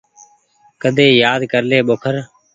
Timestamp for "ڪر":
1.51-1.63